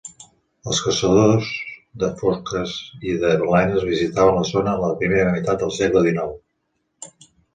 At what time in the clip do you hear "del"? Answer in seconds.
5.65-5.75